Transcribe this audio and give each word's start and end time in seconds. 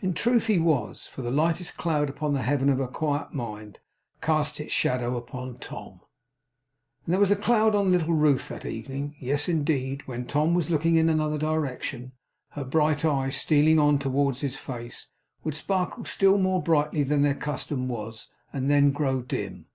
In 0.00 0.14
truth 0.14 0.46
he 0.46 0.58
was; 0.58 1.06
for 1.06 1.20
the 1.20 1.30
lightest 1.30 1.76
cloud 1.76 2.08
upon 2.08 2.32
the 2.32 2.40
Heaven 2.40 2.70
of 2.70 2.78
her 2.78 2.86
quiet 2.86 3.34
mind, 3.34 3.80
cast 4.22 4.60
its 4.60 4.72
shadow 4.72 5.14
upon 5.14 5.58
Tom. 5.58 6.00
And 7.04 7.12
there 7.12 7.20
was 7.20 7.30
a 7.30 7.36
cloud 7.36 7.74
on 7.74 7.90
little 7.90 8.14
Ruth 8.14 8.48
that 8.48 8.64
evening. 8.64 9.14
Yes, 9.20 9.46
indeed. 9.46 10.04
When 10.08 10.24
Tom 10.24 10.54
was 10.54 10.70
looking 10.70 10.96
in 10.96 11.10
another 11.10 11.36
direction, 11.36 12.12
her 12.52 12.64
bright 12.64 13.04
eyes, 13.04 13.36
stealing 13.36 13.78
on 13.78 13.98
towards 13.98 14.40
his 14.40 14.56
face, 14.56 15.08
would 15.44 15.54
sparkle 15.54 16.06
still 16.06 16.38
more 16.38 16.62
brightly 16.62 17.02
than 17.02 17.20
their 17.20 17.34
custom 17.34 17.88
was, 17.88 18.30
and 18.54 18.70
then 18.70 18.90
grow 18.90 19.20
dim. 19.20 19.66